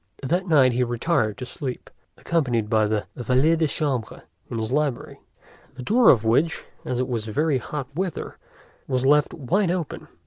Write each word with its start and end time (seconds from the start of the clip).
That 0.23 0.47
night 0.47 0.73
he 0.73 0.83
retired 0.83 1.37
to 1.37 1.45
sleep, 1.45 1.87
accompanied 2.17 2.71
by 2.71 2.87
his 2.87 3.03
valet 3.17 3.55
de 3.55 3.67
chambre, 3.67 4.23
in 4.49 4.57
his 4.57 4.71
library, 4.71 5.19
the 5.75 5.83
door 5.83 6.09
of 6.09 6.25
which, 6.25 6.63
as 6.83 6.97
it 6.99 7.07
was 7.07 7.25
very 7.27 7.59
hot 7.59 7.87
weather, 7.93 8.39
was 8.87 9.05
left 9.05 9.31
wide 9.31 9.69
open. 9.69 10.07